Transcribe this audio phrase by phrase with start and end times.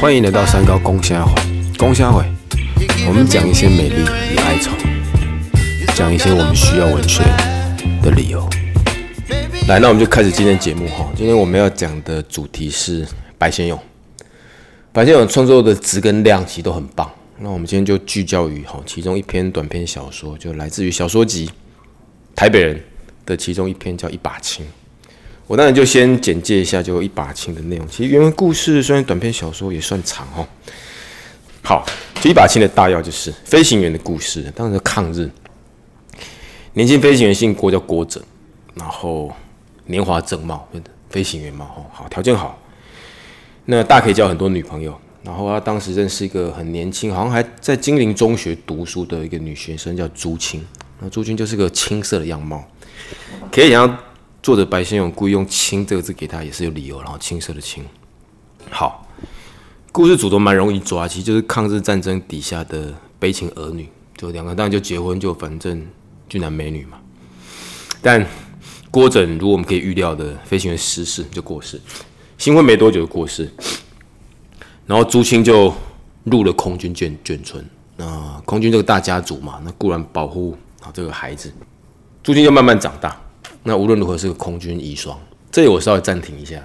[0.00, 1.34] 欢迎来到三高公虾会，
[1.76, 2.24] 公虾会，
[3.06, 4.02] 我们讲一些美丽
[4.32, 4.70] 与哀愁，
[5.94, 7.22] 讲一些我们需要文学
[8.02, 8.48] 的理由。
[9.68, 11.06] 来，那我们就开始今天节目哈。
[11.14, 13.06] 今天我们要讲的主题是
[13.36, 13.78] 白先勇。
[14.90, 17.10] 白先勇创作的质跟量其实都很棒。
[17.38, 21.46] 那我们今天就聚焦于哈其中一篇短篇小说，就来自于小说集
[22.34, 22.76] 《台北人》
[23.26, 24.64] 的其中一篇叫《一把青》。
[25.48, 27.88] 我当然就先简介一下就《一把青》的内容。
[27.88, 30.46] 其实原文故事虽然短篇小说也算长哦。
[31.62, 31.84] 好，
[32.16, 35.30] 就《一把青》的大要就是飞行员的故事，当时抗日，
[36.74, 38.22] 年轻飞行员姓郭叫郭整，
[38.74, 39.32] 然后
[39.86, 40.68] 年华正茂，
[41.08, 42.60] 飞行员嘛，哦，好条件好，
[43.64, 44.96] 那大可以交很多女朋友。
[45.24, 50.64] 然后他当时认识一个很年轻，好像还在金陵中学读书的一个女学生，叫朱青。
[51.00, 52.64] 那朱青就是个青涩的样貌，
[53.50, 53.98] 可以想象
[54.40, 57.02] 作者白先勇故意用“青”这个字给他，也是有理由。
[57.02, 57.84] 然后青色的青，
[58.70, 59.06] 好，
[59.90, 65.84] 故事主轴蛮容易抓，其实就是抗日战争底下的悲情儿女，就两个当然就结婚，就反正
[66.28, 66.98] 俊男美女嘛。
[68.00, 68.24] 但
[68.90, 71.80] 郭枕如我们可以预料的，飞行员失事就过世，
[72.38, 73.52] 新婚没多久就过世。
[74.86, 75.74] 然后朱青就
[76.24, 77.62] 入了空军眷眷村，
[77.96, 81.52] 那空军这个大家族嘛，那固然保护好这个孩子，
[82.22, 83.20] 朱青就慢慢长大。
[83.62, 85.14] 那无论如何是个空军遗孀，
[85.50, 86.62] 这里我稍微暂停一下，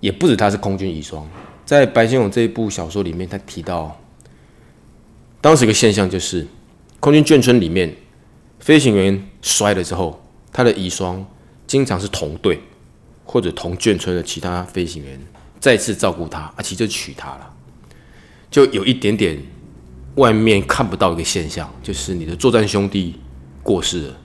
[0.00, 1.22] 也不止他是空军遗孀，
[1.64, 4.00] 在白先勇这一部小说里面，他提到
[5.40, 6.46] 当时一个现象就是，
[7.00, 7.96] 空军眷村里面
[8.60, 11.24] 飞行员摔了之后，他的遗孀
[11.66, 12.60] 经常是同队
[13.24, 15.20] 或者同眷村的其他飞行员。
[15.60, 17.54] 再次照顾他，啊，其实就娶她了，
[18.50, 19.42] 就有一点点
[20.16, 23.18] 外面看不到一个现象，就是你的作战兄弟
[23.62, 24.16] 过世了，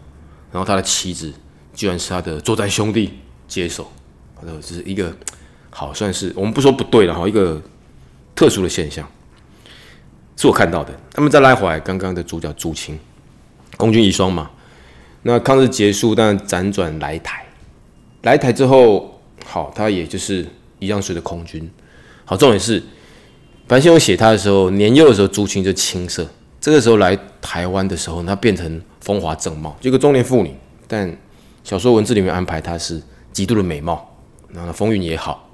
[0.52, 1.34] 然后他的妻子
[1.80, 3.14] 居然是他的作战兄弟
[3.48, 3.90] 接手，
[4.44, 5.16] 这是一个
[5.70, 7.62] 好算是我们不说不对了哈，一个
[8.36, 9.10] 特殊的现象，
[10.36, 10.94] 是我看到的。
[11.14, 13.00] 他们再来回，刚刚的主角朱青，
[13.78, 14.52] 空军遗孀嘛，
[15.22, 17.46] 那抗日结束，但辗转来台，
[18.24, 20.46] 来台之后，好，他也就是。
[20.82, 21.70] 一样随着空军，
[22.24, 22.82] 好，重点是
[23.68, 26.26] 樊先勇写他的时候，年幼的时候朱青就青涩，
[26.62, 30.56] 这个时候来台湾的时候，他变成风华正茂，就一个中年妇女。
[30.88, 31.14] 但
[31.70, 33.00] 小说文字里面安排她是
[33.32, 34.12] 极度的美貌，
[34.48, 35.48] 然后风韵也好，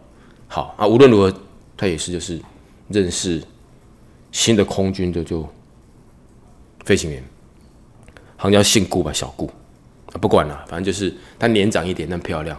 [0.47, 0.87] 好啊。
[0.87, 1.37] 无论如何，
[1.75, 2.39] 他也是就是
[2.87, 3.43] 认识
[4.31, 5.45] 新的空军的就
[6.85, 7.21] 飞行员，
[8.37, 9.51] 好像叫姓顾吧，小顾
[10.13, 12.57] 啊，不管了，反正就是他年长一点，但漂亮。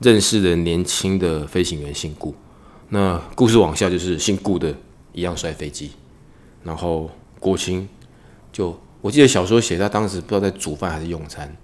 [0.00, 2.34] 认识的年轻的飞行员姓顾，
[2.88, 4.74] 那故事往下就是姓顾的
[5.12, 5.92] 一样摔飞机，
[6.64, 7.86] 然后郭青
[8.50, 11.54] 就我记得小说写他当时不知道在煮饭还是用餐，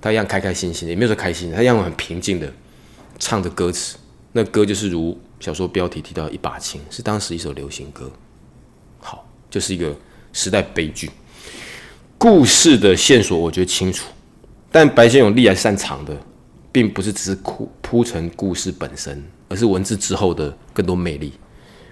[0.00, 2.52] 他一样开开心心的，也没有说开心，他一样很平静的
[3.18, 3.96] 唱着歌词，
[4.32, 8.10] 那歌就是如小说标题提到一把琴，是当时一首流行歌，
[8.98, 9.94] 好，就是一个
[10.32, 11.10] 时代悲剧。
[12.18, 14.10] 故事的线索我觉得清楚，
[14.70, 16.16] 但白先勇历来擅长的。
[16.72, 21.32] 并不是只是铺铺成故事本身，而是文字之后的更多魅力，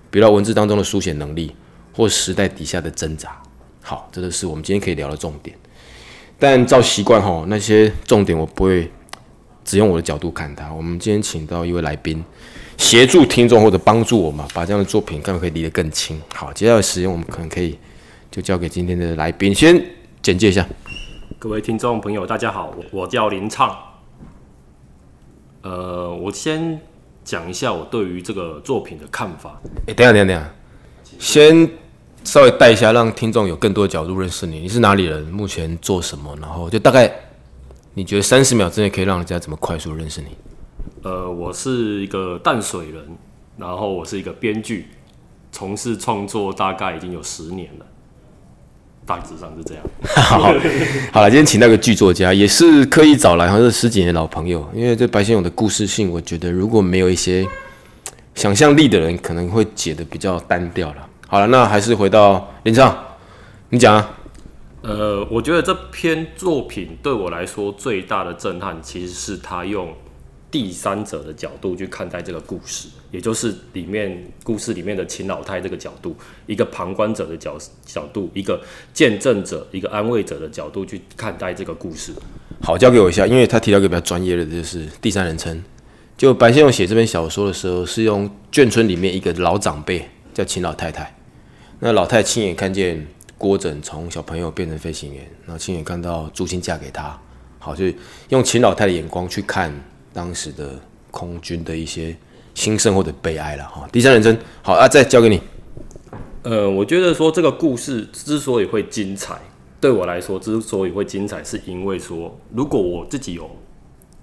[0.08, 1.52] 比如文字当中的书写能力，
[1.92, 3.42] 或时代底下的挣扎。
[3.82, 5.58] 好，这个是我们今天可以聊的重点。
[6.38, 8.91] 但照习惯哈，那些重点我不会
[9.65, 10.72] 只用我的角度看它。
[10.72, 12.25] 我们今天请到一位来宾，
[12.76, 16.21] 协助听众或者帮助我们把这样的作品更可以离得更清。
[16.32, 17.76] 好，接下来时间我们可能可以
[18.31, 19.84] 就交给今天的来宾，先
[20.22, 20.65] 简介一下。
[21.41, 23.76] 各位听众朋友，大家好，我叫林畅。
[25.62, 26.81] 呃，我先
[27.25, 29.60] 讲一下我对于这个作品的看法。
[29.88, 30.50] 哎，等下，等下，等下，
[31.19, 31.69] 先
[32.28, 34.58] 稍微带一下，让听众有更多的角度认识你。
[34.60, 35.24] 你是哪里人？
[35.28, 36.36] 目前做什么？
[36.38, 37.10] 然后就大概
[37.94, 40.26] 你觉得三十秒之内可以让人家怎么快速认识你？
[41.04, 43.02] 呃，我是一个淡水人，
[43.56, 44.88] 然后我是一个编剧，
[45.50, 47.86] 从事创作大概已经有十年了。
[49.06, 49.82] 大致上是这样。
[50.14, 50.52] 好，
[51.10, 54.68] 好了，今天请那个剧作家，也是刻意找来，好像是十几年老朋友。
[54.74, 57.48] 因为这白先勇的故事性，我觉得如果没有一些
[58.34, 61.07] 想象力的人，可能会解的比较单调了。
[61.30, 62.96] 好了，那还是回到林畅，
[63.69, 64.19] 你讲啊。
[64.80, 69.94] 呃，我觉得这篇作品对我来说最大的震撼，其实是他用。
[70.50, 76.16] 第三者的角度去看待这个故事，也就是里面故事里面的秦老太这个角度，
[76.46, 78.58] 一个旁观者的角角度，一个
[78.94, 82.14] 见证者，一个安慰者的角度去看待这个故事。
[82.62, 85.62] 好，交给我一下，因为他提到一个比较专业的，就是第三人称。
[86.16, 91.14] 就白先勇写这篇小说的时候，是用眷村里面一个老长辈叫秦老太太，
[91.80, 97.19] 那老太亲眼看见郭整从小朋友变成飞行员，然后亲眼看到朱青嫁给他，
[97.58, 97.84] 好，就
[98.30, 99.72] 用秦老太的眼光去看。
[100.10, 100.72] 当时的
[101.12, 102.16] 空军的一些
[102.52, 103.86] 兴盛或者悲哀了哈。
[103.92, 105.40] 第三人称，好啊，再交给你。
[106.42, 109.38] 呃，我觉得说这个故事之所以会精彩，
[109.81, 113.48] 对我来说之所以会精彩，是因为说，如果我自己有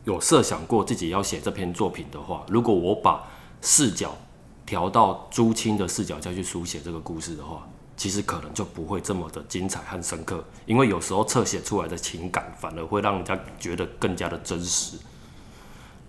[0.03, 3.23] 有设想过自己要写这篇作品的话，如果我把
[3.61, 4.17] 视角
[4.65, 14.97] 调到朱青的视角再去书写这个故事的话，其实可能就不会这么的精彩和深刻，因为有时候侧写出来的情感反而会让人家觉得更加的真实。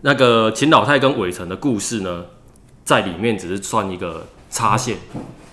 [0.02, 2.24] 那个秦老太跟伟成的故事呢，
[2.84, 4.96] 在里面只是算一个插线，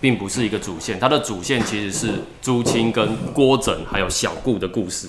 [0.02, 1.00] 并不是一个主线。
[1.00, 5.08] 它的主线其实是朱青跟郭枕还有小顾的故事。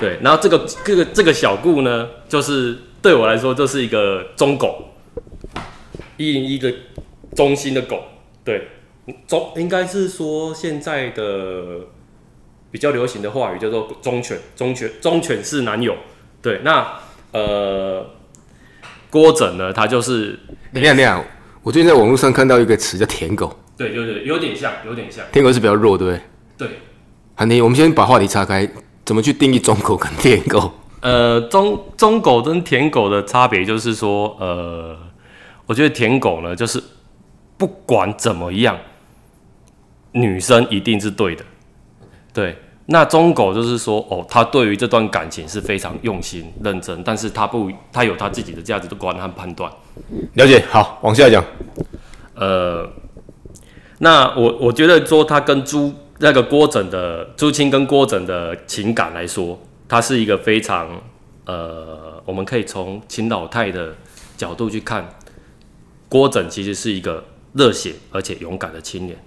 [0.00, 4.84] 对，然后这个这个这个小顾呢，就是对我来说就是一个忠狗，
[6.16, 6.72] 一零一个
[7.34, 8.02] 忠心的狗。
[8.44, 8.68] 对，
[9.26, 11.80] 忠应该是说现在的
[12.70, 15.96] 比较流行的话语叫做忠犬，忠犬忠犬是男友。
[16.40, 16.86] 对，那
[17.32, 18.06] 呃。
[19.10, 20.36] 郭整呢，他就是
[20.72, 21.24] 你看，你看，
[21.62, 25.24] 我最近在网络上看到一个词叫“舔狗”，对，就是，有点像，有点像。
[25.30, 26.20] 舔狗是比较弱，对不对？
[26.66, 26.78] 对。
[27.36, 28.68] 韩婷，我们先把话题岔开，
[29.04, 30.68] 怎么去定义忠狗跟舔狗？
[31.00, 34.98] 呃，忠忠狗跟舔狗的差别就是说，呃，
[35.66, 36.82] 我觉得舔狗呢，就是
[37.56, 38.78] 不管怎么样，
[40.12, 41.44] 女生一定是对的，
[42.32, 42.56] 对。
[42.86, 49.72] 那忠狗就是说，哦，他对于这段感情是非常用心、认真，但是他不，他有他自己的价值观和判断。
[50.34, 51.42] 了解，好，往下讲。
[52.34, 52.86] 呃，
[54.00, 59.58] 那我我觉得说，他跟朱那个郭枕的朱青跟郭枕的情感来说，
[59.88, 60.86] 他是一个非常
[61.46, 63.94] 呃，我们可以从秦老太的
[64.36, 65.08] 角度去看，
[66.10, 67.24] 郭枕其实是一个
[67.54, 69.18] 热血而且勇敢的青年。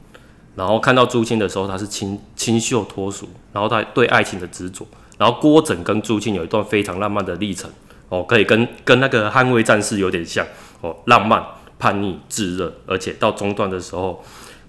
[0.55, 4.87] 然后看到朱青的时候，他是清清秀脱俗，然后他对爱情的执着。
[5.17, 7.69] 然后郭枕跟朱青有一段非常浪漫的历程，
[8.09, 10.45] 哦，可以跟跟那个捍卫战士有点像，
[10.81, 11.43] 哦，浪漫、
[11.79, 14.23] 叛逆、炙热，而且到中段的时候，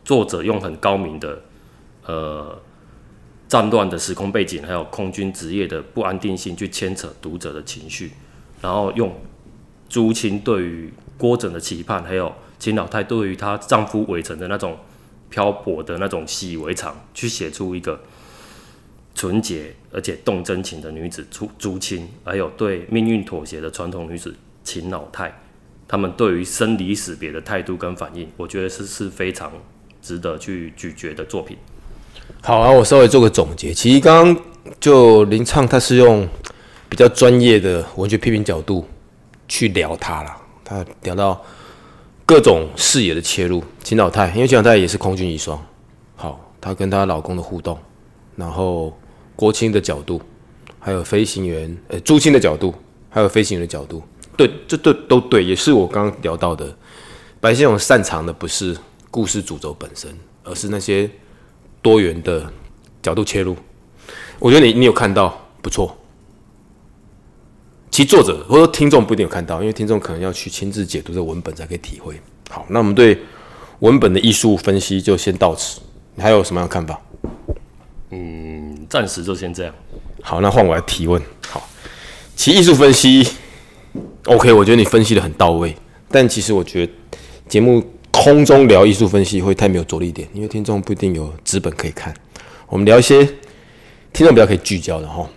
[0.04, 1.40] 作者用很高明的，
[2.06, 2.58] 呃，
[3.46, 8.12] 战乱的时空背景，还有空军职业的不安定性去牵扯读者的情绪，
[8.60, 9.14] 然后用
[9.88, 14.76] 朱青对于郭枕的期盼，还有秦老太对于她丈夫韦成的那种。
[15.30, 18.00] 漂泊的那种习以为常，去写出一个
[19.14, 24.34] 纯洁而且动真情的女子朱朱青，还有对命运妥协的传统女子
[24.64, 25.30] 秦老太，
[25.86, 29.52] 他们对于生离死别的态度跟反应，我觉得是是非常
[30.00, 31.58] 值得去咀嚼的作品。
[32.40, 33.74] 好啊，我稍微做个总结。
[33.74, 34.44] 其实刚刚
[34.80, 36.26] 就林畅他是用
[36.88, 38.88] 比较专业的文学批评角度
[39.46, 40.34] 去聊他了，
[40.64, 41.44] 他聊到。
[42.28, 45.58] 各种视野的切入，秦老太，因为秦老太也是空军遗孀，
[46.14, 47.78] 好，她跟她老公的互动，
[48.36, 48.94] 然后
[49.34, 50.20] 郭青的角度，
[50.78, 52.74] 还有飞行员，呃，朱青的角度，
[53.08, 54.02] 还有飞行员的角度，
[54.36, 56.76] 对，这都都对，也是我刚刚聊到的。
[57.40, 58.76] 白先勇擅长的不是
[59.10, 60.14] 故事主轴本身，
[60.44, 61.10] 而是那些
[61.80, 62.52] 多元的
[63.00, 63.56] 角度切入。
[64.38, 65.97] 我觉得你你有看到，不错。
[67.98, 72.14] 其作者或者听众不一定有看到，因为听众可能要去亲自解读这文本才可以体会。
[72.48, 73.18] 好，那我们对
[73.80, 75.80] 文本的艺术分析就先到此。
[76.14, 77.00] 你还有什么样的看法？
[78.10, 79.74] 嗯，暂时就先这样。
[80.22, 81.20] 好，那换我来提问。
[81.48, 81.68] 好，
[82.36, 83.28] 其艺术分析
[84.26, 85.74] ，OK，我觉得你分析的很到位。
[86.08, 86.92] 但其实我觉得
[87.48, 92.14] 节目空中聊艺术分析会太没有着力点，因为听众不一定有资本可以看。
[92.68, 93.24] 我们聊一些
[94.12, 95.28] 听众比较可以聚焦的哈。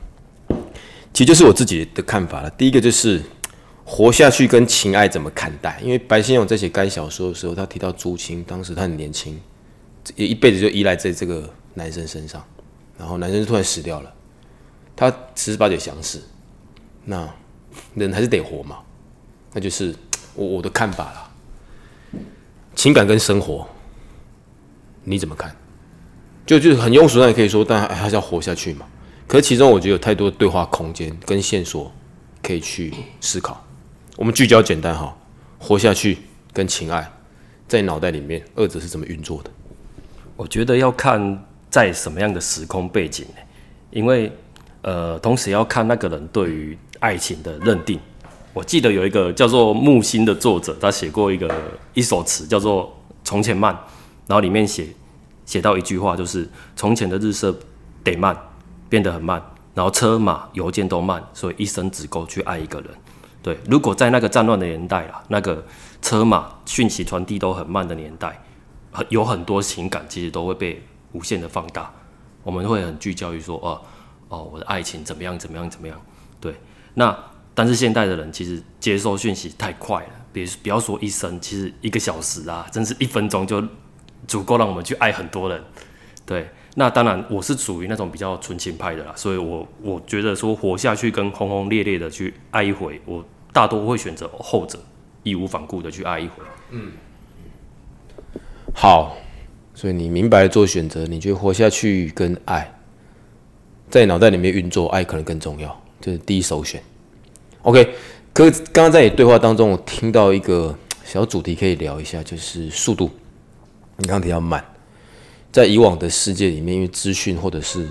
[1.13, 2.49] 其实就是我自己的看法了。
[2.51, 3.21] 第一个就是
[3.83, 5.79] 活下去跟情爱怎么看待？
[5.83, 9.39] 因为白先勇在写该小说的时候，他提到朱青，当时他很年轻，
[10.15, 12.43] 也一辈子就依赖在这个男生身上，
[12.97, 14.13] 然后男生突然死掉了，
[14.95, 16.21] 他十之八九想死，
[17.05, 17.29] 那
[17.95, 18.77] 人还是得活嘛，
[19.53, 19.93] 那就是
[20.35, 21.31] 我我的看法了。
[22.73, 23.67] 情感跟生活
[25.03, 25.53] 你怎么看？
[26.45, 28.85] 就就是很庸俗，那也可以说，但还是要活下去嘛。
[29.31, 31.89] 可是其中我觉得有太多对话空间跟线索
[32.43, 33.65] 可以去思考。
[34.17, 35.17] 我们聚焦简单哈，
[35.57, 36.17] 活下去
[36.51, 37.09] 跟情爱
[37.65, 39.49] 在脑袋里面二者是怎么运作的？
[40.35, 43.25] 我觉得要看在什么样的时空背景
[43.91, 44.29] 因为
[44.81, 47.97] 呃，同时要看那个人对于爱情的认定。
[48.51, 51.49] 我记得有一个叫做木心的作者，他写过一个
[51.93, 52.83] 一首词叫做
[53.23, 53.73] 《从前慢》，
[54.27, 54.87] 然后里面写
[55.45, 57.57] 写到一句话，就是从前的日色
[58.03, 58.37] 得慢。
[58.91, 59.41] 变得很慢，
[59.73, 62.89] 然后车马邮件都慢，所以一生只够去爱一个人。
[63.41, 65.65] 对，如果在那个战乱的年代啦，那个
[66.01, 68.43] 车马讯息传递都很慢的年代，
[68.91, 70.83] 很有很多情感其实都会被
[71.13, 71.89] 无限的放大。
[72.43, 73.81] 我们会很聚焦于说，哦
[74.27, 75.99] 哦，我的爱情怎么样怎么样怎么样。
[76.41, 76.53] 对，
[76.95, 77.17] 那
[77.53, 83.63] 但是现代的人其实接收讯息太快了，别不要说一生，其实一个小时啊，真是一分钟就
[84.27, 85.63] 足够让我们去爱很多人。
[86.25, 94.79] 对，那当然我是属于那种比较纯情派的啦，所以我我觉得说活下去跟轰轰烈烈的去爱一回，我大多会选择后者，
[95.23, 96.43] 义无反顾的去爱一回。
[96.69, 96.91] 嗯
[98.73, 99.17] 好，
[99.73, 102.73] 所以你明白做选择，你觉得活下去跟爱，
[103.89, 106.81] 在脑袋里面运作，爱可能更重要，这是第一首选。
[107.63, 107.93] OK，
[108.33, 110.73] 可是刚刚在你对话当中，我听到一个
[111.03, 113.11] 小主题可以聊一下，就是速度。
[113.97, 114.63] 你刚刚提到慢，
[115.51, 117.87] 在以往的世界里面，因为资讯或者是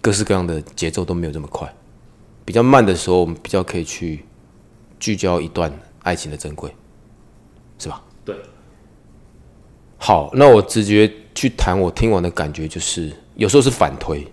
[0.00, 1.70] 各式各样的节奏都没有这么快，
[2.44, 4.24] 比较慢的时候，我们比较可以去
[4.98, 5.72] 聚焦一段
[6.02, 6.74] 爱情的珍贵，
[7.78, 8.02] 是吧？
[8.24, 8.34] 对，
[9.98, 14.26] 好，那我直觉去谈我听完的感觉，就是有时候是反推。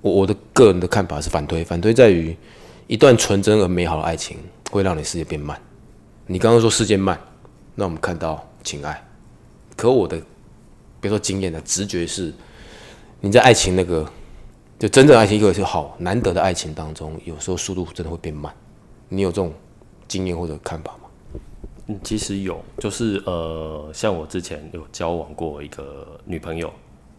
[0.00, 2.36] 我我的个人的看法是反推，反推在于
[2.88, 4.36] 一段纯真而美好的爱情
[4.72, 5.56] 会让你世界变慢。
[6.26, 7.20] 你刚刚说世界慢，
[7.76, 9.06] 那我们看到情爱，
[9.76, 10.20] 可我的
[11.02, 12.32] 别说经验的直觉是，
[13.20, 14.08] 你在爱情那个
[14.78, 18.54] 就真正爱情，一个是好难得的爱情当中，有时候速度真的会变慢。
[19.08, 19.52] 你有这种
[20.06, 21.08] 经验或者看法吗？
[21.88, 26.72] 嗯，其实有，就是呃，像我之前有交往过一个女朋友，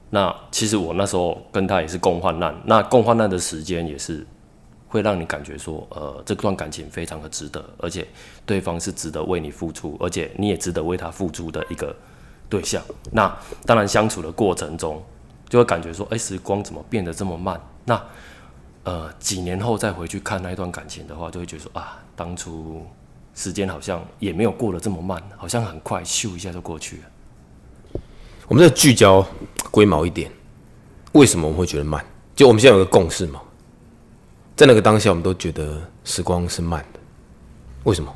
[0.10, 4.25] 那其实我那时候跟她也是共患难，那共患难的时间也是
[4.88, 8.08] 会让你感觉说，呃，这段感情非常的值得，而且
[8.46, 11.94] 对方是值得为你付出，而且你也值得为他付出的一个
[12.50, 12.81] 对象。
[13.12, 13.35] 那
[13.65, 15.03] 当然相处的过程中，
[15.50, 17.59] 就会感觉说，哎、时光怎么变得这么慢？
[17.85, 18.01] 那
[18.83, 22.85] 呃，几年后再回去看那一段感情的话，就会觉得说啊，当初
[23.33, 28.01] 时间好像也没有过得这么慢，好像很快咻一下就过去了。
[28.47, 29.25] 我们再聚焦
[29.71, 30.29] 龟毛一点，
[31.13, 32.05] 为什么我们会觉得慢？
[32.35, 33.41] 就我们现在有个共识嘛，
[34.55, 37.00] 在那个当下，我们都觉得时光是慢的，
[37.85, 38.13] 为什么？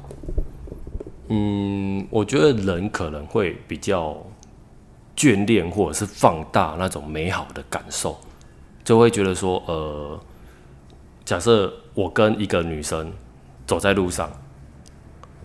[1.30, 4.18] 嗯，我觉得人可能会比较
[5.16, 8.18] 眷恋或者是放大那种美好的感受，
[8.84, 10.20] 就会觉得说，呃，
[11.26, 13.12] 假设我跟一个女生
[13.66, 14.32] 走在路上，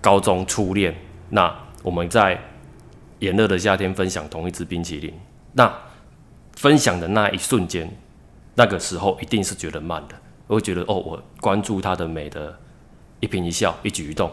[0.01, 0.95] 高中初恋，
[1.31, 2.41] 那我们在
[3.19, 5.13] 炎热的夏天分享同一支冰淇淋，
[5.53, 5.73] 那
[6.55, 7.91] 分享的那一瞬间，
[8.55, 10.15] 那个时候一定是觉得慢的，
[10.47, 12.57] 我会觉得哦，我关注她的美的
[13.19, 14.31] 一颦一笑、一举一动。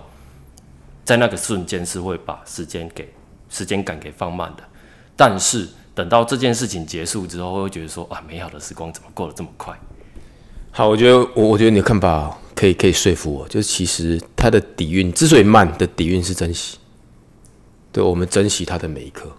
[1.09, 3.11] 在那个瞬间是会把时间给
[3.49, 4.61] 时间感给放慢的，
[5.15, 9.75] 但是等到这件事情结束之后，会觉得说啊，美好的时光怎么过得这么快？
[10.69, 16.77] 好，我觉得我我觉得你的看法可以可以说服我，就是其实它的底蕴之所以慢的底蕴是珍惜，
[17.91, 19.31] 对我们珍惜它的每一刻，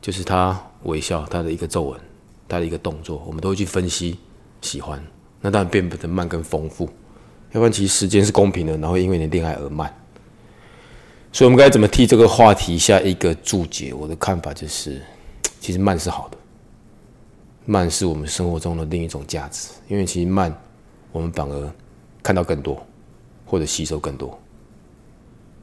[0.00, 2.00] 就是他微笑，他的一个皱纹，
[2.46, 4.16] 他的一个动作，我们都会去分析
[4.60, 5.04] 喜欢，
[5.40, 6.88] 那当然变得慢更丰富，
[7.50, 9.92] 要不然其实时间是公平的，然后因为你恋爱而慢。
[11.32, 13.94] 所以，我们该怎么替这个话题下一个注解？
[13.94, 15.00] 我的看法就是，
[15.60, 16.36] 其实慢是好的，
[17.64, 19.68] 慢是我们生活中的另一种价值。
[19.86, 20.52] 因为其实慢，
[21.12, 21.72] 我们反而
[22.20, 22.84] 看到更多，
[23.46, 24.36] 或者吸收更多。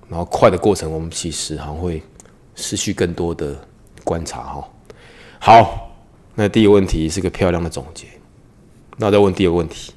[0.07, 2.01] 然后快的过程，我们其实好像会
[2.55, 3.53] 失去更多的
[4.05, 4.69] 观察哈。
[5.37, 5.91] 好，
[6.33, 8.07] 那第一个问题是个漂亮的总结。
[8.95, 9.91] 那我再问第二个问题，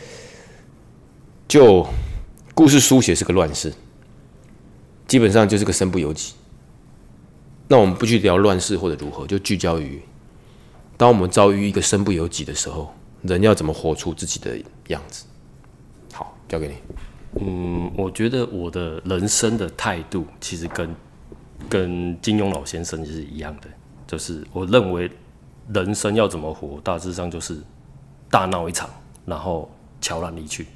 [1.48, 1.86] 就
[2.54, 3.72] 故事书写是个乱世。
[5.08, 6.34] 基本上就是个身不由己。
[7.66, 10.00] 那我们不去聊乱世或者如何，就聚焦于，
[10.96, 15.26] 当我们遭遇一个身不由己的时候，人要怎么活出自己的样子。
[16.12, 16.74] 好，交给你。
[17.40, 20.94] 嗯，我觉得我的人生的态度其实跟
[21.68, 23.68] 跟金庸老先生是一样的，
[24.06, 25.10] 就是我认为
[25.74, 27.58] 人生要怎么活，大致上就是
[28.30, 28.88] 大闹一场，
[29.26, 30.66] 然后悄然离去。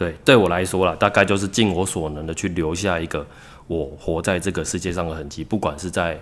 [0.00, 3.26] 对，对我来说啦，大概就是尽我所能的去留下一个
[3.66, 6.18] 我活在这个世界上的痕迹，不管是在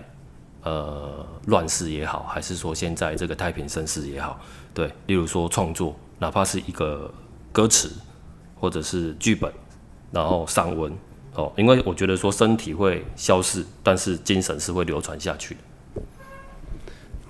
[0.64, 4.37] 呃乱世也好，还是说现在这个太平盛世也好，
[4.75, 7.08] 对，例如说创作，哪怕是一个
[7.52, 7.92] 歌词
[8.58, 9.49] 或者是剧本，
[10.11, 10.92] 然后散文，
[11.35, 16.02] 哦，因为我觉得说身体会消逝，但是精神是会流传下去的。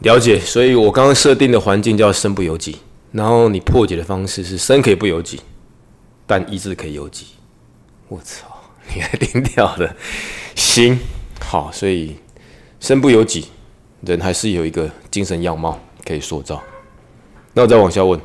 [0.01, 2.79] 了解，所以我刚刚设定的环境叫身不由己，
[3.13, 5.41] 然后你破解的方式是身可以不由己，
[6.29, 7.29] 但意志可以由己。
[8.07, 8.47] 我操，
[8.95, 9.97] 你还挺屌的。
[10.55, 10.99] 行，
[11.41, 12.17] 好，所以
[12.79, 13.49] 身不由己，
[14.03, 16.63] 人还是有一个精神样貌可以塑造。
[17.55, 18.21] 那我再往下问，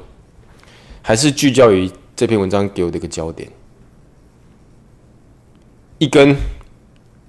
[1.02, 3.50] 还是聚焦于这篇文章给我的一个焦点：
[5.98, 6.36] 一根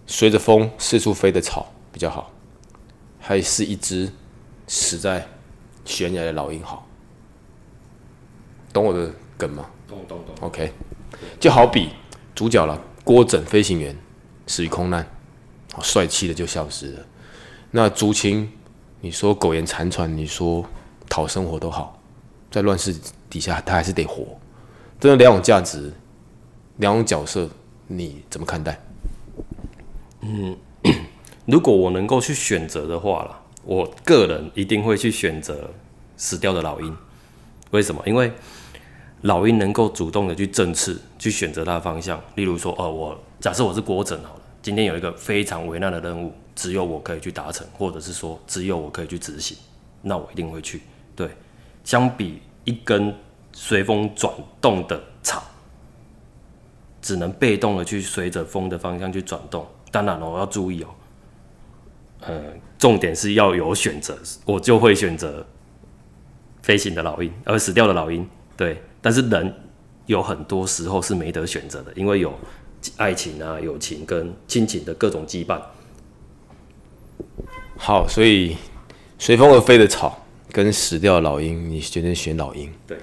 [0.07, 2.33] 随着风四处飞的草比较好，
[3.21, 4.11] 还是一只
[4.67, 5.27] 死在
[5.85, 6.87] 悬崖的老鹰好？
[8.73, 9.71] 懂我的梗吗？
[10.09, 10.47] 懂懂懂。
[10.49, 10.73] OK，
[11.39, 11.91] 就好比
[12.35, 13.97] 主角了，郭枕飞行员
[14.47, 15.07] 死于空难，
[15.73, 17.07] 好帅气的就消失了。
[17.71, 18.51] 那竹青，
[19.01, 20.65] 你说苟延残喘，你说
[21.09, 22.01] 讨生活都好，
[22.51, 22.95] 在乱世
[23.29, 24.27] 底下他还是得活。
[25.01, 25.93] 这两种价值，
[26.77, 27.49] 两种角色，
[27.87, 28.81] 你怎么看待？
[30.21, 30.57] 嗯
[31.47, 35.71] 如果我能够去选择的话啦，我个人一定会去选择
[36.17, 36.97] 死掉的老鹰。
[37.71, 38.01] 为什么？
[38.07, 38.33] 因为
[39.25, 42.21] 老鹰能够主动的去正翅，去选择它的方向。
[42.35, 49.57] 例如说，哦，我假设我是国诊好了，今天有一个非常危难的任务，只有我可以去达成，或者是说只有我可以去执行，
[50.03, 50.83] 那我一定会去。
[51.17, 51.31] 对，
[51.85, 53.15] 相比一根
[53.53, 55.43] 随风转动的草，
[57.01, 59.67] 只能被动的去随着风的方向去转动。
[59.91, 60.89] 当然了，我要注意哦，
[62.21, 62.43] 呃，
[62.79, 65.47] 重点是要有选择，我就会选择
[66.63, 68.29] 飞行的老鹰，而死掉的老鹰。
[68.57, 69.55] 对，但是人
[70.07, 72.33] 有很多时候是没得选择的，因为有
[72.97, 75.61] 爱情啊、友情跟亲情的各种羁绊。
[77.77, 78.57] 好，所以
[79.19, 82.73] 随风而飞的草跟死掉的老鹰，你决定选老鹰。
[82.87, 82.97] 对，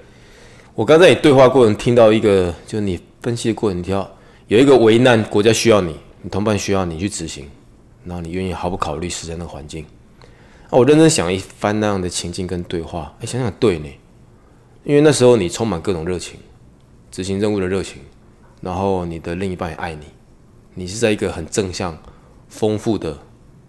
[0.74, 4.10] 我刚在你对话过程听到一个，就是你分析的过程，你听到
[4.48, 7.48] 有一个危难，国家需要你，你同伴需要你去执行，
[8.04, 9.84] 然后你愿意毫不考虑死在那个环境。
[10.68, 13.88] 啊，我认真想一番那样的情境跟对话，哎，想想对呢，
[14.84, 16.40] 因为那时候你充满各种热情，
[17.10, 18.02] 执行任务的热情，
[18.60, 20.06] 然后你的另一半也爱你，
[20.74, 21.96] 你是在一个很正向、
[22.48, 23.16] 丰富的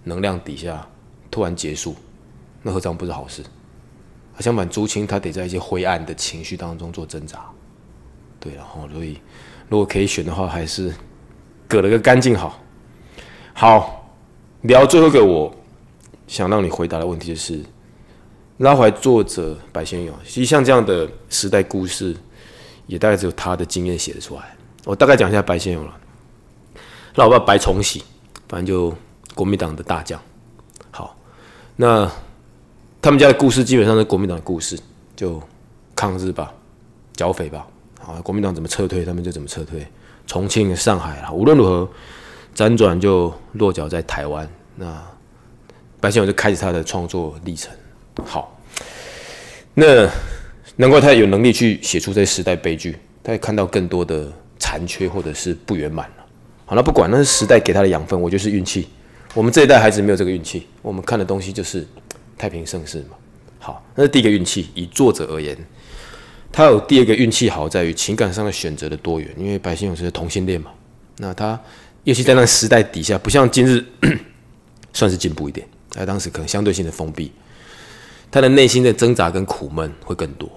[0.03, 0.87] 能量底下
[1.29, 1.95] 突然结束，
[2.63, 3.43] 那何尝不是好事？
[4.39, 7.45] 相反，朱青他得在一些灰暗的情绪当中做挣扎。
[8.39, 9.19] 对，然后所以
[9.69, 10.91] 如果可以选的话，还是
[11.67, 12.59] 割了个干净好。
[13.53, 14.11] 好，
[14.61, 15.53] 聊最后一个我
[16.25, 17.63] 想让你回答的问题就是，
[18.57, 22.15] 拉回来作者白先勇，其实像这样的时代故事，
[22.85, 24.55] 也大概只有他的经验写得出来。
[24.85, 25.97] 我大概讲一下白先勇了。
[27.15, 28.03] 老爸白崇禧，
[28.47, 28.95] 反正就
[29.33, 30.19] 国民党的大将。
[30.91, 31.17] 好，
[31.75, 32.09] 那
[33.01, 34.79] 他们家的故事基本上是国民党的故事，
[35.15, 35.41] 就
[35.95, 36.53] 抗日吧，
[37.13, 37.65] 剿匪吧，
[38.05, 39.85] 啊，国民党怎么撤退，他们就怎么撤退。
[40.27, 41.89] 重庆、上海啊，无论如何，
[42.55, 44.47] 辗转就落脚在台湾。
[44.75, 45.01] 那
[45.99, 47.71] 白先勇就开始他的创作历程。
[48.21, 48.59] 好，
[49.73, 50.09] 那
[50.75, 56.25] 难怪他有能力去写出这时代悲剧，他也看到更多的残缺或者是不圆满了。
[56.65, 58.87] 好，那不管那是时代给他的养分，我就是运气。
[59.33, 61.85] 我们这一代孩子没有这个运气，我们看的东西就是
[62.37, 63.17] 太平盛世嘛。
[63.59, 64.69] 好，那是第一个运气。
[64.75, 65.57] 以作者而言，
[66.51, 70.71] 他有第二个运气好在于情感上的选择的多元，因为白先勇是同性恋嘛。
[71.17, 71.59] 那他
[72.03, 73.83] 尤其在那个时代底下，不像今日
[74.93, 77.31] 算是进步一点，他当时可能相对性的封闭，
[78.33, 80.49] 他的内心的挣扎跟苦闷会更多。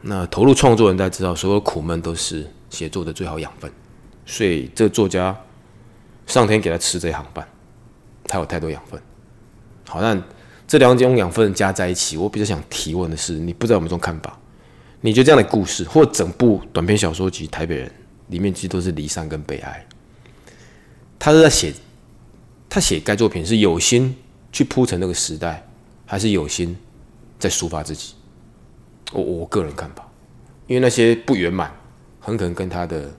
[0.00, 3.70] 那投入创作人，大家知道，所有苦闷都是写作的最好养分。
[4.24, 5.38] 所以这作家，
[6.26, 7.46] 上天给他吃这一行饭，
[8.24, 8.98] 他有太多养分。
[9.86, 10.18] 好，那
[10.66, 14.38] 这两种养分加在一起，我比较想提问的是，你不知道有没有这种看法？
[15.02, 17.86] 你觉得这样的故事，或整部短篇小说集《台北人》
[18.28, 19.86] 里面，其实都是离散跟悲哀。
[21.18, 21.74] 他是在写，
[22.70, 24.16] 他写该作品是有心
[24.50, 25.68] 去铺陈那个时代，
[26.06, 26.74] 还是有心
[27.38, 28.14] 在抒发自己？
[29.12, 30.06] 我我个人看法，
[30.66, 31.74] 因为那些不圆满，
[32.20, 33.10] 很可能跟他的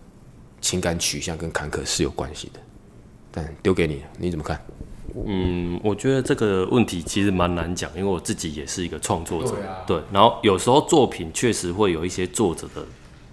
[0.62, 2.60] 情感取向跟坎坷是有关系的。
[3.32, 4.60] 但丢给你，你怎么看？
[5.26, 9.56] 嗯，我觉得这个问题其实蛮难讲，因为我自己也是一个创作者，
[9.88, 12.86] 对啊然后有时候作品确实会有一些作者的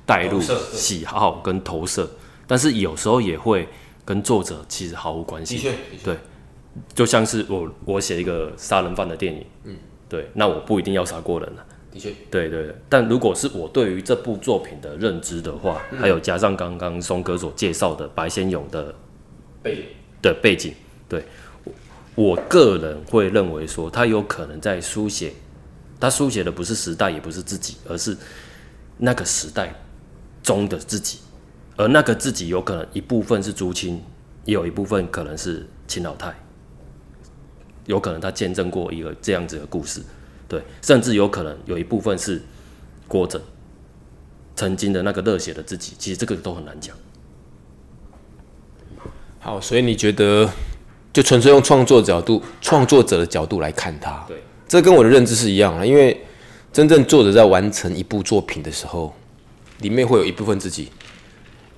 [0.07, 2.11] 带入喜好跟投射，
[2.47, 3.69] 但是有时候也会
[4.05, 5.71] 跟作者其实毫无关系。
[6.03, 6.17] 对，
[6.95, 9.77] 就像是我我写一个杀人犯的电影，嗯，
[10.09, 18.95] 对，那我不一定要杀过人了、的确，对对对，但如果是我对于这部作品的认知的话，还有加上刚刚松哥所介绍的白先勇的
[19.63, 20.73] 背的背景，
[21.09, 21.25] 对。
[22.15, 25.33] 我我个人会认为说，他有可能在书写，
[26.01, 28.17] 他书写的不是时代，也不是自己，而是
[28.97, 29.75] 那个时代
[30.43, 31.19] 中的自己，
[31.77, 34.03] 而那个自己有可能一部分是朱青，
[34.47, 36.35] 也有一部分可能是秦老太，
[37.87, 40.03] 有可能他见证过一个这样子的故事，
[40.49, 42.43] 对，甚至有可能有一部分是
[43.09, 43.41] 郭正
[44.55, 46.97] 曾经的那个热血的自己，其实这个都很难讲。
[49.39, 50.51] 好，所以你觉得
[51.13, 55.87] 就纯粹用创作角度、创作者的角度来看他，对，这跟我的认知是一样的。
[55.87, 56.21] 因为
[56.73, 59.15] 真正作者在完成一部作品的时候，
[59.81, 60.91] 里面会有一部分自己，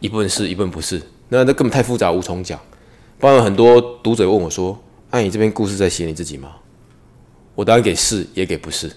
[0.01, 1.03] 一部分是，一部分不是。
[1.29, 2.59] 那那根本太复杂，无从讲。
[3.21, 4.79] 包括很多读者问我说
[5.19, 6.57] ：“哎、你这边故事在写你自己吗？”
[7.55, 8.91] 我当然给是，也给不是。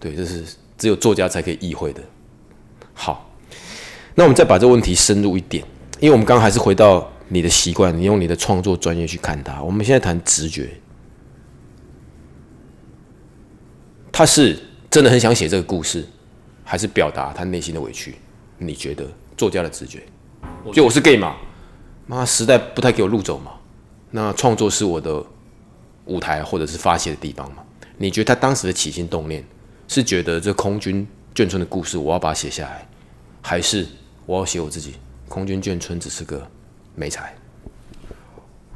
[0.00, 0.44] 对，这是
[0.76, 2.02] 只有作家才可以意会的。
[2.92, 3.30] 好，
[4.14, 5.64] 那我们再把这个问题深入一点，
[6.00, 9.62] 因为我们刚刚还是回到你的习惯，你用你的创作专业去看它。
[9.62, 10.68] 我们现在谈直觉，
[14.10, 14.58] 他是
[14.90, 16.04] 真的很想写这个故事，
[16.64, 18.16] 还是表达他内心的委屈？
[18.58, 20.02] 你觉得作家的直觉？
[20.72, 21.36] 就我是 gay 嘛，
[22.06, 23.52] 妈时代不太给我路走嘛，
[24.10, 25.24] 那创作是我的
[26.06, 27.62] 舞台或者是发泄的地方嘛？
[27.96, 29.44] 你觉得他当时的起心动念
[29.86, 32.88] 是觉得这空军眷村的故事我要把它写下来，
[33.40, 33.86] 还是
[34.26, 34.94] 我要写我自己？
[35.28, 36.46] 空军眷村只是个
[36.94, 37.34] 美才。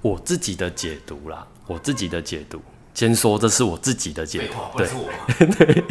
[0.02, 2.60] 我自己的解读啦，我自己的解读，
[2.94, 5.84] 先说这是我自己的解读，对， 对，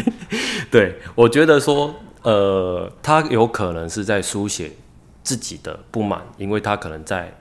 [0.72, 4.72] 对，我觉得说，呃，他有可能是在书写
[5.22, 7.36] 自己的不满，因为他可能在，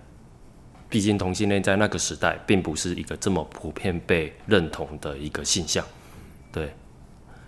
[0.95, 5.85] 毕竟同性恋在那个时代并不是一个这么普遍被认同的一个现象，
[6.53, 6.73] 对，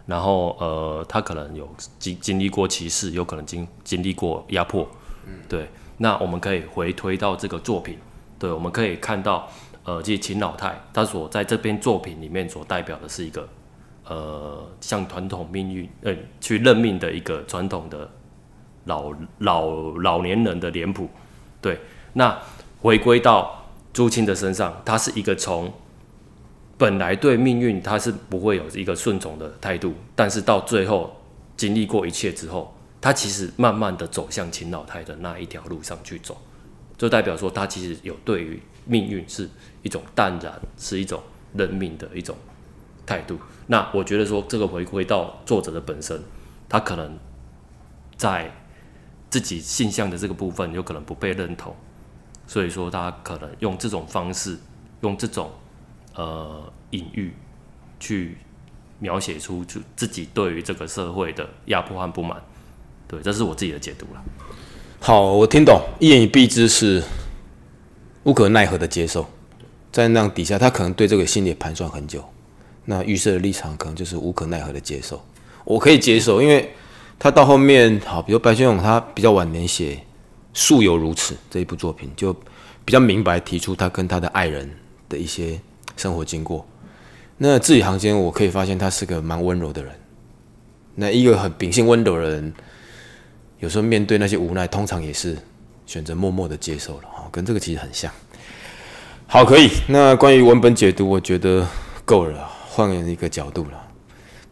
[0.05, 4.85] 然后呃，他可能有经经历过歧视，有可能经经历过压迫，
[5.49, 7.97] 对，那我们可以回推到这个作品。
[8.37, 9.49] 对，我们可以看到，
[9.85, 13.49] 呃，其实秦老太他所在这篇作品里面所代表的是一个，
[14.07, 18.11] 呃，像传统命运，呃，去任命的一个传统的
[18.87, 21.09] 老老老年人的脸谱。
[21.61, 21.79] 对，
[22.13, 22.37] 那
[22.87, 25.73] 回归到朱青的身上，他是一个从
[26.79, 31.21] 本来对命运他是不会有一个顺从的态度，但是到最后
[31.57, 36.41] 经历过一切之后，他其实慢慢的走向秦老太的那一条路上去走。
[36.97, 39.51] 就代表说，他其实有对于命运是
[39.83, 41.21] 一种淡然，是一种
[41.55, 42.37] 认命的一种
[43.05, 43.37] 态度。
[43.67, 46.23] 那我觉得说，这个回归到作者的本身，
[46.69, 47.19] 他可能
[48.17, 48.49] 在
[49.29, 51.75] 自己性向的这个部分有可能不被认同，
[52.47, 54.59] 所以说他可能用这种方式，
[55.01, 55.51] 用这种
[56.15, 57.33] 呃隐喻
[57.99, 58.39] 去
[58.99, 62.41] 描写出就自己对于这个社会的压迫和不满。
[63.09, 64.23] 对，这是我自己的解读了。
[65.01, 67.03] 好，我听懂，一言以蔽之是
[68.25, 69.27] 无可奈何的接受，
[69.93, 72.25] 在那样底下，他可能对这个心里盘算很久，
[72.87, 75.25] 那预设的立场可能就是无可奈何的接受。
[75.65, 76.75] 我可以接受，因为
[77.19, 79.95] 他到后面，好，比如白先勇，他比较晚年写
[80.57, 82.33] 《素有如此》这一部作品，就
[82.83, 84.69] 比较明白提出他跟他的爱人
[85.07, 85.61] 的一些
[85.99, 86.67] 生活经过。
[87.37, 89.93] 那字里行间，我可以发现他是个蛮温柔的人。
[90.95, 92.55] 那一个很秉性温柔的人。
[93.59, 95.37] 有时候面对那些无奈，通常也是
[95.87, 98.13] 选择默默的接受了哈，跟这个其实很像。
[99.27, 99.71] 好，可以。
[99.89, 101.67] 那关于文本解读，我觉得
[102.05, 103.89] 够了，换一个角度了，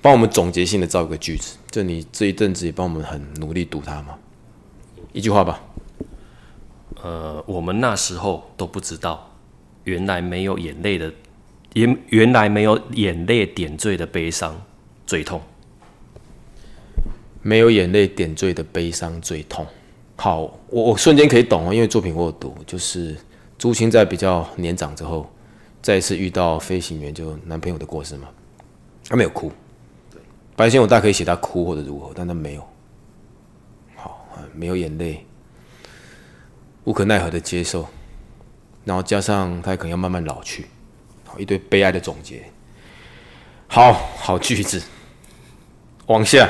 [0.00, 1.56] 帮我们总结性的造一个句子。
[1.70, 4.14] 就你这一阵子也帮我们很努力读它嘛，
[5.12, 5.60] 一句话吧。
[7.04, 9.30] 呃，我们那时候都不知道，
[9.84, 11.12] 原来没有眼泪的，
[11.74, 14.58] 原原来没有眼泪点缀的悲伤
[15.06, 15.38] 最痛。
[17.42, 19.66] 没有眼泪点缀的悲伤最痛。
[20.16, 20.40] 好，
[20.70, 23.14] 我我瞬间可以懂哦，因为作品我有读，就是
[23.58, 25.30] 朱青在比较年长之后，
[25.82, 28.28] 再一次遇到飞行员就男朋友的过世嘛，
[29.06, 29.52] 他没有哭。
[30.56, 32.66] 白先勇大可以写他哭或者如何，但他没有。
[33.94, 35.26] 好，没有眼泪，
[36.84, 37.88] 无可奈何的接受，
[38.84, 40.66] 然后加上他可能要慢慢老去，
[41.24, 42.44] 好一堆悲哀的总结。
[43.66, 44.82] 好好句子，
[46.06, 46.48] 往下。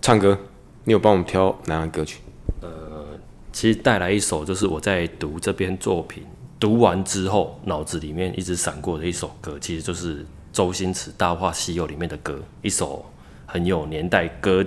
[0.00, 0.38] 唱歌，
[0.84, 2.20] 你有帮我们挑哪样歌曲？
[2.60, 3.18] 呃，
[3.52, 6.26] 其实带来一首，就是我在读这篇作品
[6.60, 13.10] 读完之后，脑子里面一直闪过的一首歌，其实就是周星驰《大话西游》里面的歌，一首
[13.46, 14.64] 很有年代歌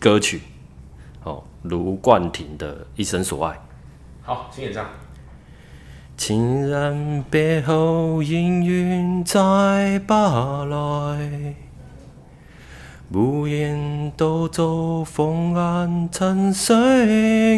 [0.00, 0.40] 歌曲。
[1.24, 3.58] 哦，卢冠廷的一生所爱。
[4.22, 4.86] 好，请演唱。
[6.16, 11.54] 情人别后，姻缘再不来。
[13.10, 16.76] 无言独坐，风暗沉水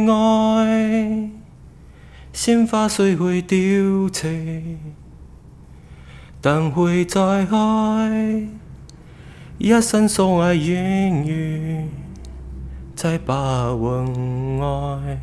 [0.09, 1.31] 爱，
[2.33, 3.59] 鲜花虽会凋
[4.13, 4.63] 谢，
[6.41, 8.47] 但会再开。
[9.59, 11.89] 一生所爱，永远
[13.03, 15.19] 再把温爱。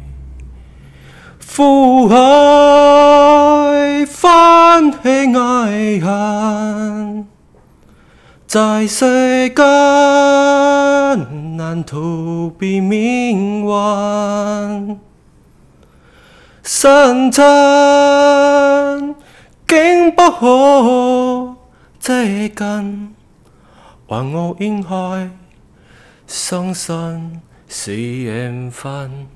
[1.56, 2.16] 苦海
[4.08, 4.98] 翻起
[5.38, 7.28] 爱恨。
[8.48, 9.64] 在世间
[11.56, 15.00] 难逃避命运，
[16.64, 17.46] 深沉
[19.68, 21.56] 竟不可
[22.00, 23.14] 接近，
[24.08, 25.30] 还我应害，
[26.26, 29.28] 伤心是缘分。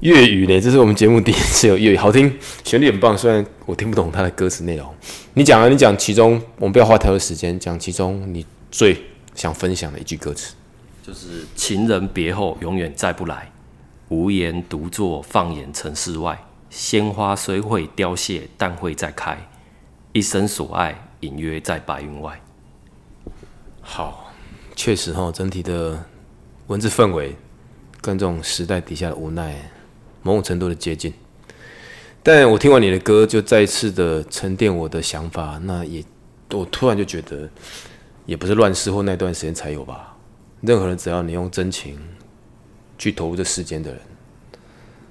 [0.00, 0.60] 粤语呢？
[0.60, 3.16] 这是我们节目第一次有粤语，好听，旋律很棒。
[3.16, 4.92] 虽然我听不懂它的歌词内容，
[5.34, 9.00] 你讲啊，你讲其中，我们不要花太多时间讲其中你最
[9.34, 10.54] 想分享的一句歌词。
[11.04, 13.52] 就是情人别后永远再不来，
[14.08, 19.48] 无言独坐放眼城市外，鲜花虽会凋谢，但会再开，
[20.12, 22.40] 一生所爱隐约在白云外。
[23.80, 24.32] 好，
[24.74, 26.04] 确实哈，整体的
[26.72, 27.36] 文字氛围
[28.00, 29.70] 跟这种时代底下的无奈，
[30.22, 31.12] 某种程度的接近。
[32.22, 35.60] 但我听完你的歌，就再一次的沉淀我的想法。
[35.64, 36.02] 那也，
[36.50, 37.46] 我突然就觉得，
[38.24, 40.16] 也不是乱世或那段时间才有吧。
[40.62, 42.00] 任何人只要你用真情
[42.96, 44.00] 去投入这世间的人，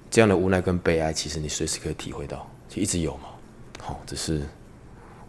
[0.09, 3.25] 这样的无奈跟悲哀，其实你随时可以体会到，就一直有嘛。
[3.79, 4.41] 好，只是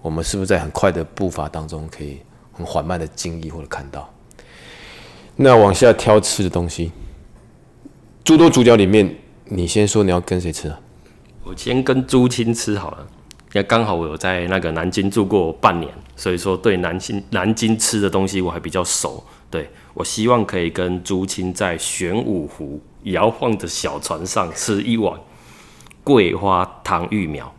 [0.00, 2.20] 我们是不是在很快的步伐当中，可以
[2.54, 4.10] 很缓慢的经历或者看到？
[5.36, 6.92] 那往下挑吃的东西，
[8.22, 9.16] 诸多主角里面，
[9.46, 10.78] 你先说你要跟谁吃啊？
[11.44, 13.06] 我先跟朱青吃好了，
[13.54, 19.22] 因为刚好我有在那个南京住过半年，所以说对南京南京吃的东西我还比较熟。
[19.50, 25.18] 对我希望可以跟朱青在玄武湖摇晃的小船上吃一碗
[26.02, 27.52] 桂花糖芋苗。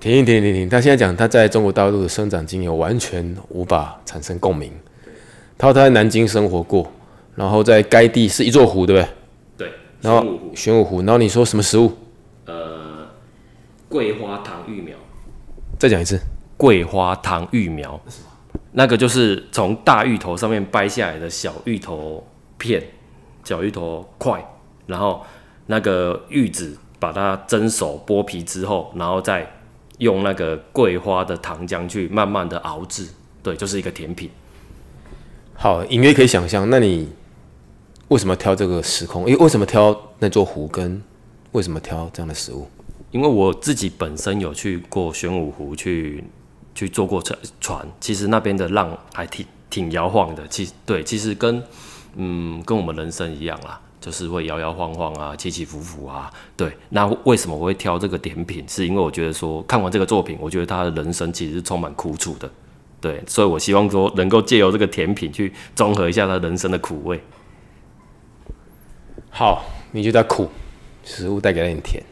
[0.00, 0.68] 停停停停！
[0.68, 4.70] 他现在讲他在中国大陆的生长经验，完全无法产生共鸣。
[5.56, 6.90] 他说他在南京生活过，
[7.34, 9.68] 然后在该地是一座湖，对不对？
[9.68, 9.72] 对。
[10.00, 11.92] 然后玄武湖，然后你说什么食物？
[12.46, 13.06] 呃，
[13.88, 14.96] 桂花糖芋苗。
[15.78, 16.18] 再讲一次，
[16.56, 18.00] 桂花糖芋苗。
[18.72, 22.26] 那个就是从大芋头上面掰下来的小芋头
[22.58, 22.82] 片、
[23.44, 24.44] 小芋头块，
[24.86, 25.24] 然后
[25.66, 29.48] 那个芋子把它蒸熟、剥皮之后，然后再
[29.98, 33.08] 用那个桂花的糖浆去慢慢的熬制，
[33.44, 34.28] 对，就是一个甜品。
[35.54, 37.08] 好，隐约可以想象，那你
[38.08, 39.26] 为什么挑这个时空？
[39.26, 40.68] 因为为什么挑那座湖？
[40.68, 41.02] 跟
[41.52, 42.68] 为什么挑这样的食物？
[43.10, 46.24] 因为我自己本身有去过玄武湖去。
[46.76, 50.44] 去坐过船，船其实那边的浪还挺挺摇晃的。
[50.48, 51.62] 其实对，其实跟
[52.16, 56.28] 嗯跟我们人生一样啦，就是会摇摇晃晃啊，起起伏伏啊。
[56.56, 58.64] 对，那为什么我会挑这个点品？
[58.66, 62.50] 是因为我觉得说看完这个作品，我觉得他的人生其实是充满苦楚的。
[63.04, 67.20] 对，所以我希望说能够借由这个甜品去综合一下他人生的苦味。
[69.28, 69.62] 好，
[69.92, 70.48] 你觉得苦，
[71.04, 72.02] 食物带给了你甜，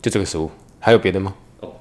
[0.00, 1.34] 就这个食物，还有别的吗？
[1.62, 1.72] 哦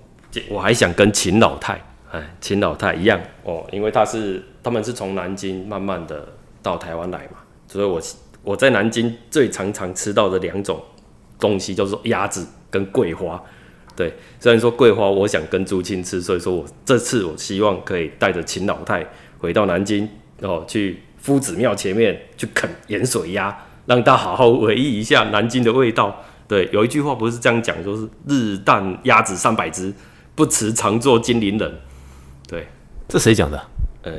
[0.50, 1.80] 我还想跟秦老太，
[2.12, 6.28] 哎，秦老太一样哦，因为他是他们是从南京慢慢的
[6.63, 7.38] 到台湾来嘛，
[7.68, 8.02] 所以我
[8.42, 10.82] 我在南京最常常吃到的两种
[11.38, 13.39] 东西就是鸭子跟桂花。
[13.95, 19.06] 对，虽然说桂花我想跟朱青吃，所以说我这次我希望可以带着秦老太
[19.38, 20.08] 回到南京
[20.41, 26.23] 哦，去夫子庙前面去啃盐水鸭，让他好好回忆一下南京的味道。
[26.47, 29.93] 对，有一句话不是这样讲，说是日啖鸭子三百只。
[30.36, 31.71] 不辞常作金陵人，
[32.47, 32.65] 对，
[33.08, 33.63] 这谁讲的？
[34.01, 34.12] 呃，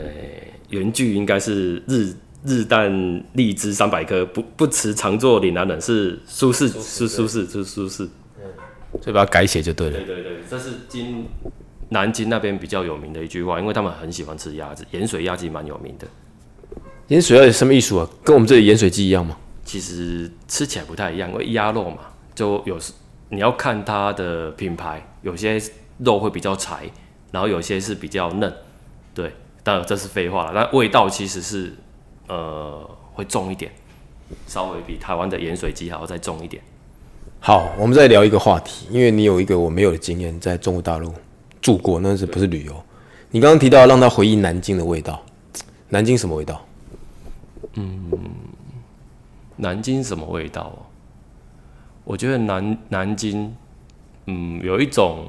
[0.68, 8.08] 原句应该是日日啖荔枝三百颗，不不辞常作岭南人，是苏轼，是苏轼，是苏轼。
[8.94, 9.98] 嗯，所以把它改写就对了。
[9.98, 11.26] 对对对，这是今
[11.90, 16.06] 南京那边比较有名的一句话，因为他们很喜欢吃鸭子，盐水鸭鸡蛮有名的。
[17.08, 18.08] 盐水鸭有什么艺术啊？
[18.24, 19.36] 跟我们这里盐水鸡一样吗？
[19.64, 21.98] 其实吃起来不太一样，因为鸭肉嘛，
[22.34, 22.92] 就有时
[23.28, 25.60] 你要看它的品牌，有些。
[25.98, 26.90] 肉会比较柴，
[27.30, 28.52] 然后有些是比较嫩，
[29.14, 30.52] 对，当然这是废话了。
[30.52, 31.72] 但味道其实是
[32.26, 33.70] 呃会重一点，
[34.48, 36.60] 稍微比台湾的盐水鸡还要再重一点。
[37.46, 41.12] 好，我们再聊一个话题，因为你有一个我没有的经验，在中国大陆
[41.60, 42.74] 住过，那是不是旅游？
[43.32, 45.22] 你刚刚提到让他回忆南京的味道，
[45.90, 46.64] 南京什么味道？
[47.74, 48.10] 嗯，
[49.56, 50.72] 南京什么味道？
[52.04, 53.54] 我觉得南南京，
[54.24, 55.26] 嗯，有一种。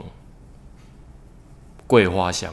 [1.87, 2.51] 桂花香，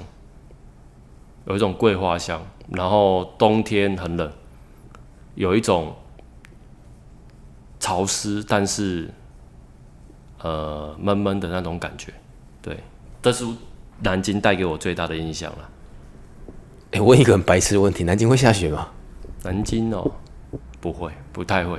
[1.47, 4.31] 有一种桂花香，然后冬天很冷，
[5.37, 5.95] 有一种
[7.81, 9.09] 潮湿，但是
[10.43, 12.13] 呃闷闷的那种感觉，
[12.61, 12.77] 对，
[13.23, 13.45] 这是
[14.01, 15.69] 南京带给我最大的印象了。
[16.93, 18.89] 哎，问一个很白痴的问题：南京会下雪吗？
[19.43, 20.11] 南京哦，
[20.81, 21.79] 不会，不太会。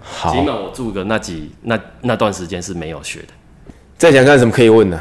[0.00, 3.28] 好，起码我住的那几那那段时间是没有雪的。
[3.96, 5.00] 再想看什么可以问呢？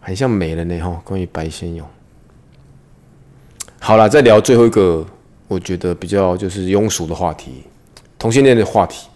[0.00, 1.86] 很像没了呢哈，关于白先勇。
[3.78, 5.06] 好了，再聊最后一个，
[5.48, 7.64] 我觉得比较就是庸俗的话题，
[8.18, 9.08] 同性恋的话题。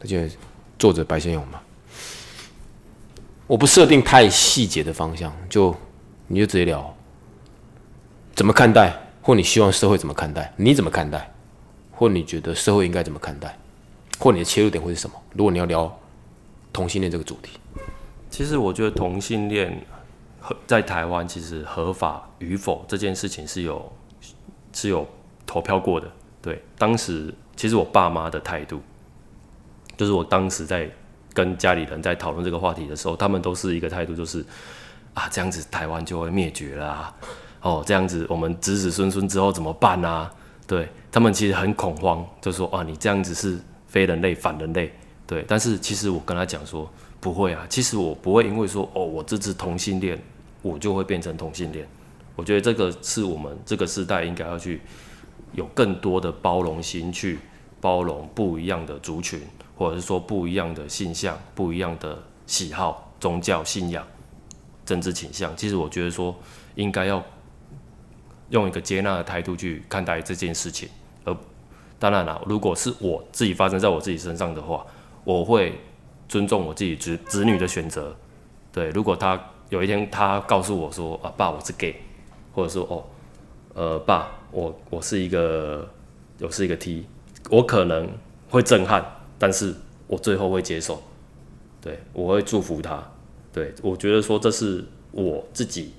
[0.00, 0.30] 而且
[0.78, 1.60] 作者白先勇嘛，
[3.46, 5.74] 我不设定太细节的方向，就
[6.28, 6.94] 你就直接聊，
[8.34, 10.52] 怎么看待，或你希望社会怎么看待？
[10.56, 11.32] 你怎么看待？
[11.90, 13.58] 或你觉得社会应该怎么看待？
[14.18, 15.16] 或你的切入点会是什么？
[15.34, 15.98] 如果你要聊
[16.72, 17.58] 同性恋这个主题，
[18.30, 19.84] 其实我觉得同性恋。
[20.66, 23.92] 在台湾，其实合法与否这件事情是有
[24.72, 25.06] 是有
[25.44, 26.10] 投票过的。
[26.40, 28.80] 对，当时其实我爸妈的态度，
[29.98, 30.88] 就是我当时在
[31.34, 34.42] 跟家里人在讨论这个话题的时候，他们都是一个态度，就是
[35.12, 37.12] 啊，这样子台湾就会灭绝啦，
[37.60, 40.32] 哦，这样子我们子子孙孙之后怎么办啊？
[40.66, 44.92] 对他们其实很恐慌，就说啊，你这样子是非人类、反人类。
[45.26, 50.18] 对，但是其实我跟他讲说，不会啊，其实我不会因为说哦，我支持同性恋，
[50.62, 51.86] 我就会变成同性恋。
[52.36, 54.80] 我觉得这个是我们这个时代应该要去
[55.52, 57.38] 有更多的包容心，去
[57.80, 59.40] 包容不一样的族群，
[59.78, 64.04] 或者是说不一样的性向、不一样的喜好、宗教信仰、
[64.84, 65.56] 政治倾向。
[65.56, 66.34] 其实我觉得说，
[66.74, 67.24] 应该要
[68.50, 70.88] 用一个接纳的态度去看待这件事情。
[71.24, 71.34] 而
[71.98, 74.84] 当然了，如果是我自己发生在我自己身上的话，
[75.22, 75.80] 我会
[76.28, 78.14] 尊重我自己子子女的选择。
[78.72, 81.94] 对，如果他有一天他告诉我说啊，爸，我是 gay。
[82.54, 83.04] 或者说哦，
[83.74, 85.88] 呃，爸，我我是一个，
[86.40, 87.06] 我是一个 T，
[87.50, 88.08] 我可能
[88.50, 89.04] 会震撼，
[89.38, 89.74] 但是
[90.06, 91.02] 我最后会接受，
[91.80, 93.02] 对我会祝福他，
[93.52, 95.92] 对我觉得说这是我自己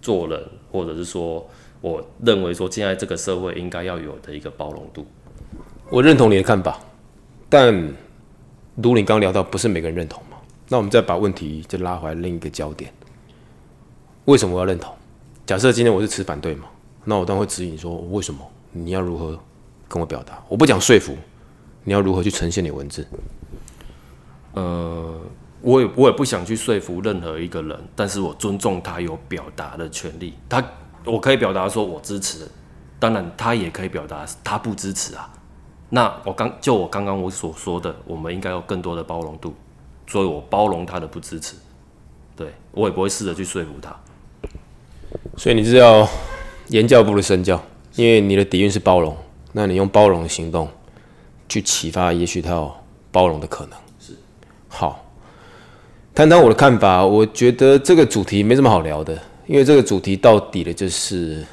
[0.00, 1.48] 做人，或者是说
[1.80, 5.06] 我认为说现在这个社会应该要有的一个包容度。
[5.90, 6.78] 我认同你的看法，
[7.48, 7.92] 但
[8.76, 10.36] 如你刚聊到，不是每个人认同嘛？
[10.68, 12.90] 那我们再把问题就拉回来另一个焦点，
[14.24, 14.94] 为什么我要认同？
[15.44, 16.66] 假设今天我是持反对嘛，
[17.04, 19.38] 那我当然会指引说为什么你要如何
[19.88, 20.42] 跟我表达？
[20.48, 21.14] 我不讲说服，
[21.84, 23.06] 你要如何去呈现你文字？
[24.54, 25.20] 呃，
[25.60, 30.34] 我也我也不想去说服任何一个人，但是我尊重他有表达的权利。
[30.48, 30.64] 他
[31.04, 32.46] 我可以表达说我支持，
[32.98, 35.32] 当然他也可以表达他不支持啊。
[35.88, 39.54] 那我刚就我刚刚我所说的，我们应该有更多的包容度，
[40.06, 41.56] 所以我包容他的不支持，
[42.36, 43.94] 对我也不会试着去说服他。
[45.36, 46.08] 所以你是要
[46.68, 47.62] 言教不如身教，
[47.96, 49.16] 因为你的底蕴是包容，
[49.52, 50.68] 那你用包容的行动
[51.52, 52.74] 去启发，也许他有
[53.10, 53.78] 包容的可能。
[54.00, 54.14] 是，
[54.68, 55.04] 好，
[56.14, 57.04] 谈谈我的看法。
[57.04, 61.44] 我觉得这个主题没什么好聊的，因为这个主题到底的就是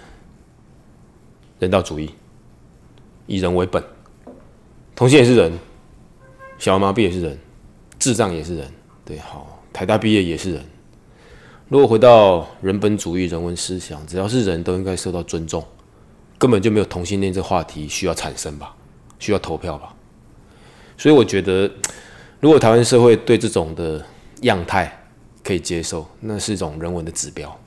[1.59, 2.09] 人道主义，
[3.27, 3.83] 以人为本。
[4.95, 5.51] 同性也是人，
[6.57, 7.37] 小儿麻痹也是人，
[7.99, 8.71] 智障也是人，
[9.03, 10.65] 对，好，台大毕业也是人。
[11.67, 15.61] 如果回到人本主义、人文思想，只要是人都应该受到尊重，
[16.37, 18.73] 根本就没有同性恋这话题需要产生吧？
[19.19, 19.93] 需要投票吧？
[20.97, 21.69] 所以我觉得，
[22.41, 24.03] 如果台湾社会对这种的
[24.41, 25.05] 样态
[25.43, 27.57] 可以接受，那是一种人文的指标，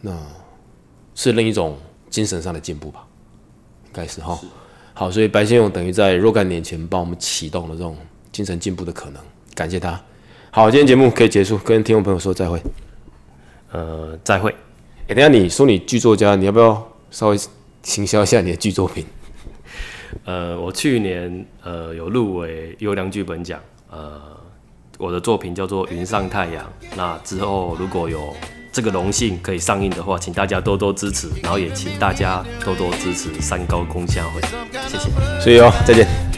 [0.00, 0.16] 那
[1.14, 1.78] 是另一种
[2.10, 3.06] 精神上的进步吧？
[3.86, 4.38] 应该是哈。
[4.94, 7.96] 好，所以白先勇等于在若干年前帮我们启动了这种
[8.30, 9.22] 精神进步的可能，
[9.54, 10.00] 感谢他。
[10.50, 12.62] 好，今天节目可以结束，跟听众朋友说再会。
[13.70, 14.54] 呃，再会。
[15.08, 17.38] 哎，等下你说你剧作家，你要不要稍微
[17.82, 19.04] 行销一下你的剧作品？
[20.24, 24.20] 呃，我去年呃有入围优良剧本奖，呃，
[24.98, 26.64] 我的作品叫做《云上太阳》。
[26.96, 28.34] 那之后如果有
[28.72, 34.40] 这个荣幸可以上映的话，请大家多多支持，然后也请大家多多支持三高公虾会，
[34.88, 35.10] 谢谢。
[35.40, 36.31] 所以哦，再见。